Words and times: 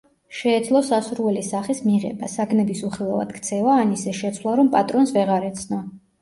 შეეძლო 0.35 0.79
სასურველი 0.85 1.43
სახის 1.49 1.81
მიღება, 1.87 2.29
საგნების 2.37 2.81
უხილავად 2.87 3.35
ქცევა, 3.37 3.77
ან 3.83 3.93
ისე 3.99 4.15
შეცვლა, 4.23 4.57
რომ 4.63 4.73
პატრონს 4.79 5.15
ვეღარ 5.21 5.47
ეცნო. 5.53 5.85